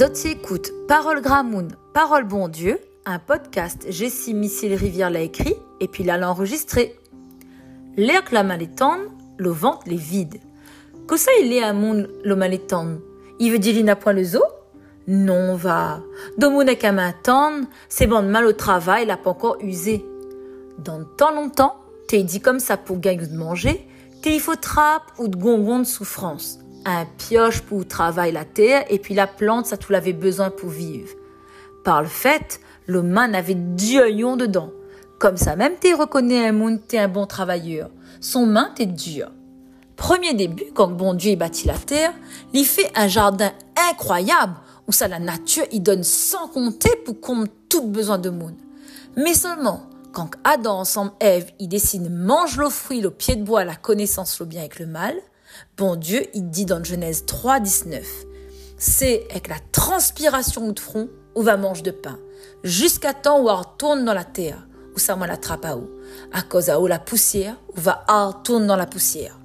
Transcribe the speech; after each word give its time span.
Dotsi 0.00 0.28
écoute 0.28 0.72
Parole 0.88 1.20
Gramoun, 1.20 1.68
Parole 1.92 2.24
Bon 2.24 2.48
Dieu, 2.48 2.80
un 3.04 3.18
podcast 3.18 3.84
Jessie 3.90 4.32
Missile 4.32 4.72
Rivière 4.72 5.10
l'a 5.10 5.20
écrit 5.20 5.54
et 5.78 5.88
puis 5.88 6.04
l'a 6.04 6.26
enregistré. 6.26 6.98
L'air 7.98 8.24
que 8.24 8.32
la 8.32 8.42
malétande, 8.42 9.02
le 9.36 9.50
ventre 9.50 9.82
les 9.84 9.96
vide. 9.96 10.40
Que 11.06 11.16
il 11.42 11.52
est 11.52 11.62
à 11.62 11.74
mon 11.74 12.06
le 12.24 12.34
malétande 12.34 13.02
Il 13.40 13.52
veut 13.52 13.58
dire 13.58 13.76
il 13.76 13.84
n'a 13.84 13.94
point 13.94 14.14
le 14.14 14.24
zoo? 14.24 14.42
Non 15.06 15.54
va. 15.54 16.00
Domounek 16.38 16.78
qu'à 16.78 16.92
m'attendre, 16.92 17.66
c'est 17.90 18.06
bon 18.06 18.22
mal 18.22 18.46
au 18.46 18.54
travail, 18.54 19.04
l'a 19.04 19.18
pas 19.18 19.28
encore 19.28 19.58
usé. 19.60 20.02
Dans 20.78 21.04
tant 21.04 21.34
longtemps, 21.34 21.76
t'es 22.08 22.22
dit 22.22 22.40
comme 22.40 22.60
ça 22.60 22.78
pour 22.78 23.00
gagner 23.00 23.26
de 23.26 23.36
manger, 23.36 23.86
t'es 24.22 24.34
il 24.34 24.40
faut 24.40 24.56
trappe 24.56 25.12
ou 25.18 25.28
de 25.28 25.36
gongon 25.36 25.80
de 25.80 25.84
souffrance 25.84 26.58
un 26.84 27.04
pioche 27.18 27.60
pour 27.62 27.86
travailler 27.86 28.32
la 28.32 28.44
terre 28.44 28.84
et 28.88 28.98
puis 28.98 29.14
la 29.14 29.26
plante, 29.26 29.66
ça 29.66 29.76
tout 29.76 29.92
l'avait 29.92 30.12
besoin 30.12 30.50
pour 30.50 30.70
vivre. 30.70 31.10
Par 31.84 32.02
le 32.02 32.08
fait, 32.08 32.60
le 32.86 33.02
man 33.02 33.34
avait 33.34 33.54
dieu 33.54 34.10
dedans. 34.36 34.70
Comme 35.18 35.36
ça, 35.36 35.56
même 35.56 35.74
t'es 35.78 35.92
reconnais 35.92 36.46
un 36.46 36.52
monde, 36.52 36.80
t'es 36.86 36.98
un 36.98 37.08
bon 37.08 37.26
travailleur. 37.26 37.90
Son 38.20 38.46
main 38.46 38.70
t'es 38.74 38.86
dur. 38.86 39.30
Premier 39.96 40.32
début, 40.32 40.64
quand 40.74 40.88
bon 40.88 41.12
Dieu 41.12 41.36
bâtit 41.36 41.66
la 41.66 41.76
terre, 41.76 42.14
il 42.54 42.64
fait 42.64 42.90
un 42.94 43.06
jardin 43.06 43.52
incroyable 43.90 44.54
où 44.88 44.92
ça 44.92 45.08
la 45.08 45.18
nature 45.18 45.64
il 45.72 45.82
donne 45.82 46.02
sans 46.02 46.48
compter 46.48 46.90
pour 47.04 47.20
qu'on 47.20 47.44
tout 47.68 47.86
besoin 47.86 48.18
de 48.18 48.30
monde. 48.30 48.56
Mais 49.16 49.34
seulement, 49.34 49.82
quand 50.12 50.30
Adam 50.42 50.80
ensemble 50.80 51.12
Ève, 51.20 51.52
il 51.58 51.68
décide 51.68 52.10
mange 52.10 52.56
le 52.56 52.68
fruit, 52.68 53.00
le 53.00 53.10
pied 53.10 53.36
de 53.36 53.44
bois, 53.44 53.64
la 53.64 53.76
connaissance, 53.76 54.40
le 54.40 54.46
bien 54.46 54.60
avec 54.60 54.78
le 54.78 54.86
mal, 54.86 55.14
Bon 55.76 55.96
Dieu, 55.96 56.26
il 56.34 56.50
dit 56.50 56.64
dans 56.64 56.82
Genèse 56.82 57.24
3, 57.26 57.60
19, 57.60 58.06
c'est 58.76 59.26
avec 59.30 59.48
la 59.48 59.58
transpiration 59.72 60.70
de 60.70 60.78
front 60.78 61.08
où 61.34 61.42
va 61.42 61.56
manger 61.56 61.82
de 61.82 61.90
pain, 61.90 62.18
jusqu'à 62.64 63.14
temps 63.14 63.40
où 63.40 63.48
on 63.48 63.56
retourne 63.56 64.04
dans 64.04 64.14
la 64.14 64.24
terre, 64.24 64.66
où 64.94 64.98
ça 64.98 65.16
la 65.16 65.34
à 65.34 65.76
où, 65.76 65.88
à 66.32 66.42
cause 66.42 66.70
à 66.70 66.80
où 66.80 66.86
la 66.86 66.98
poussière, 66.98 67.56
où 67.76 67.80
va 67.80 68.04
retourne 68.08 68.66
dans 68.66 68.76
la 68.76 68.86
poussière. 68.86 69.38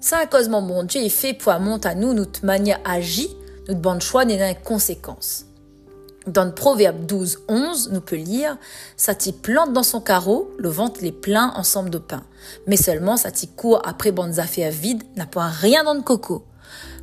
Ça, 0.00 0.18
à 0.18 0.26
cause 0.26 0.48
mon 0.48 0.62
bon 0.62 0.82
Dieu, 0.84 1.00
il 1.02 1.10
fait 1.10 1.34
pour 1.34 1.52
monter 1.60 1.88
à 1.88 1.94
nous 1.94 2.14
notre 2.14 2.44
manière 2.44 2.80
agit, 2.84 3.36
notre 3.68 3.80
bonne 3.80 4.00
choix 4.00 4.24
n'est 4.24 4.38
conséquence. 4.54 5.46
Dans 6.26 6.44
le 6.44 6.52
Proverbe 6.52 7.06
12, 7.06 7.44
11, 7.48 7.90
nous 7.92 8.02
peut 8.02 8.16
lire 8.16 8.58
Ça 8.96 9.14
t'y 9.14 9.32
plante 9.32 9.72
dans 9.72 9.82
son 9.82 10.02
carreau, 10.02 10.50
le 10.58 10.68
ventre 10.68 11.00
les 11.02 11.12
plein 11.12 11.52
ensemble 11.56 11.88
de 11.88 11.96
pain. 11.96 12.22
Mais 12.66 12.76
seulement 12.76 13.16
ça 13.16 13.30
t'y 13.30 13.48
court 13.48 13.80
après 13.86 14.12
bonnes 14.12 14.38
affaires 14.38 14.70
vides, 14.70 15.02
n'a 15.16 15.24
pas 15.24 15.46
rien 15.46 15.82
dans 15.82 15.94
le 15.94 16.02
coco. 16.02 16.44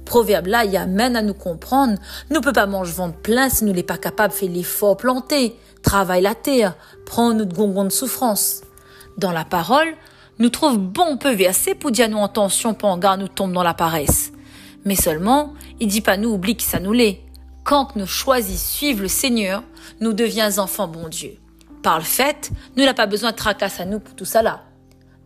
Proverbe 0.05 0.47
là, 0.47 0.65
il 0.65 0.77
amène 0.77 1.15
à 1.15 1.23
nous 1.23 1.33
comprendre. 1.33 1.97
Nous 2.29 2.41
peut 2.41 2.53
pas 2.53 2.67
manger 2.67 2.93
ventre 2.93 3.17
plein 3.17 3.49
si 3.49 3.65
nous 3.65 3.73
n'est 3.73 3.81
pas 3.81 3.97
capable 3.97 4.33
de 4.33 4.37
faire 4.37 4.51
l'effort 4.51 4.97
planté, 4.97 5.57
travaille 5.81 6.21
la 6.21 6.35
terre, 6.35 6.75
prend 7.05 7.33
notre 7.33 7.55
gongon 7.55 7.85
de 7.85 7.89
souffrance. 7.89 8.61
Dans 9.17 9.31
la 9.31 9.45
parole, 9.45 9.95
nous 10.37 10.49
trouve 10.49 10.77
bon 10.77 11.17
peu 11.17 11.33
verser 11.33 11.73
pour 11.73 11.89
dire 11.89 12.07
nous 12.07 12.19
en 12.19 12.27
tension 12.27 12.75
pour 12.75 12.89
en 12.89 12.99
garde 12.99 13.19
nous 13.19 13.27
tombe 13.27 13.51
dans 13.51 13.63
la 13.63 13.73
paresse. 13.73 14.31
Mais 14.85 14.95
seulement, 14.95 15.53
il 15.79 15.87
dit 15.87 16.01
pas 16.01 16.17
nous 16.17 16.29
oublie 16.29 16.55
que 16.55 16.63
ça 16.63 16.79
nous 16.79 16.93
l'est 16.93 17.21
quand 17.67 17.97
nous 17.97 18.07
choisissons 18.07 18.77
suivre 18.77 19.01
le 19.01 19.09
Seigneur, 19.09 19.61
nous 19.99 20.13
devions 20.13 20.57
enfants 20.57 20.87
bon 20.87 21.09
Dieu. 21.09 21.37
Par 21.83 21.97
le 21.97 22.05
fait, 22.05 22.49
nous 22.77 22.85
n'avons 22.85 22.95
pas 22.95 23.07
besoin 23.07 23.31
de 23.31 23.35
tracasse 23.35 23.81
à 23.81 23.85
nous 23.85 23.99
pour 23.99 24.15
tout 24.15 24.23
ça. 24.23 24.41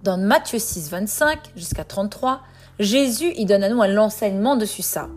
Dans 0.02 0.18
Matthieu 0.18 0.58
6, 0.58 0.90
25 0.90 1.52
jusqu'à 1.56 1.84
33, 1.84 2.42
Jésus 2.80 3.32
y 3.36 3.46
donne 3.46 3.64
à 3.64 3.70
nous 3.70 3.84
un 3.84 3.96
enseignement 3.98 4.56
dessus 4.56 4.82
ça. 4.82 5.08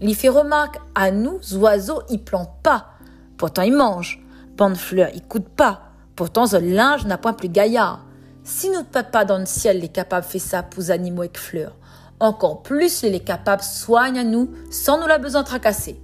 Il 0.00 0.16
fait 0.16 0.28
remarque 0.28 0.80
à 0.96 1.12
nous, 1.12 1.38
oiseaux, 1.54 2.02
ils 2.10 2.24
plantent 2.24 2.60
pas. 2.64 2.88
Pourtant, 3.36 3.62
ils 3.62 3.72
mangent. 3.72 4.20
Bande 4.56 4.76
fleurs, 4.76 5.10
ils 5.14 5.22
coûtent 5.22 5.54
pas. 5.54 5.92
Pourtant, 6.16 6.46
le 6.52 6.58
linge 6.74 7.06
n'a 7.06 7.18
point 7.18 7.34
plus 7.34 7.50
gaillard. 7.50 8.04
Si 8.42 8.68
notre 8.70 8.88
papa 8.88 9.24
dans 9.24 9.38
le 9.38 9.46
ciel 9.46 9.84
est 9.84 9.94
capable 9.94 10.26
de 10.26 10.32
faire 10.32 10.40
ça 10.40 10.62
pour 10.64 10.82
les 10.82 10.90
animaux 10.90 11.22
avec 11.22 11.38
fleurs, 11.38 11.76
encore 12.18 12.64
plus 12.64 13.04
il 13.04 13.14
est 13.14 13.20
capable 13.20 13.62
de 13.62 13.66
soigner 13.66 14.20
à 14.22 14.24
nous 14.24 14.50
sans 14.72 14.98
nous 14.98 15.06
la 15.06 15.18
besoin 15.18 15.42
de 15.42 15.46
tracasser 15.46 16.00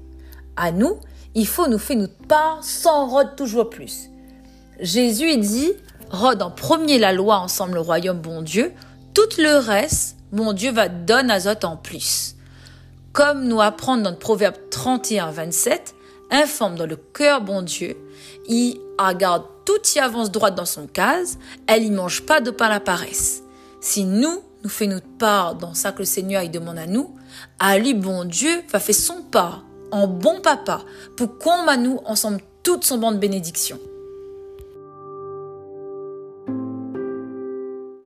à 0.56 0.72
nous, 0.72 0.98
il 1.34 1.46
faut 1.46 1.66
nous 1.68 1.78
faire 1.78 1.96
notre 1.96 2.26
part 2.28 2.62
sans 2.62 3.08
rôde 3.08 3.36
toujours 3.36 3.70
plus. 3.70 4.10
Jésus 4.80 5.36
dit, 5.36 5.72
rôde 6.10 6.42
en 6.42 6.50
premier 6.50 6.98
la 6.98 7.12
loi 7.12 7.38
ensemble 7.38 7.74
le 7.74 7.80
royaume 7.80 8.20
bon 8.20 8.42
Dieu, 8.42 8.72
tout 9.14 9.28
le 9.38 9.58
reste, 9.58 10.16
mon 10.32 10.52
Dieu 10.52 10.72
va 10.72 10.88
donner 10.88 11.32
à 11.32 11.52
autres 11.52 11.68
en 11.68 11.76
plus. 11.76 12.34
Comme 13.12 13.44
nous 13.44 13.60
apprend 13.60 13.96
dans 13.96 14.10
le 14.10 14.16
proverbe 14.16 14.56
31, 14.70 15.30
27, 15.30 15.94
informe 16.30 16.76
dans 16.76 16.86
le 16.86 16.96
cœur 16.96 17.40
bon 17.40 17.62
Dieu, 17.62 17.96
il 18.48 18.80
regarde 18.98 19.44
tout 19.64 19.80
y 19.94 19.98
avance 19.98 20.30
droite 20.30 20.54
dans 20.54 20.66
son 20.66 20.86
case, 20.86 21.38
elle 21.66 21.84
y 21.84 21.90
mange 21.90 22.22
pas 22.22 22.40
de 22.40 22.50
pain 22.50 22.68
la 22.68 22.80
paresse. 22.80 23.42
Si 23.80 24.04
nous, 24.04 24.40
nous 24.62 24.70
fait 24.70 24.86
notre 24.86 25.06
part 25.18 25.54
dans 25.54 25.74
ça 25.74 25.92
que 25.92 26.00
le 26.00 26.04
Seigneur 26.04 26.42
il 26.42 26.50
demande 26.50 26.78
à 26.78 26.86
nous, 26.86 27.14
à 27.58 27.78
lui 27.78 27.94
bon 27.94 28.24
Dieu 28.24 28.62
va 28.72 28.80
faire 28.80 28.94
son 28.94 29.22
part 29.22 29.62
en 29.90 30.06
bon 30.06 30.40
papa 30.40 30.82
pour 31.16 31.38
qu'on 31.38 31.76
nous 31.76 32.00
ensemble 32.04 32.40
toute 32.62 32.84
son 32.84 32.98
bande 32.98 33.18
bénédiction. 33.18 33.78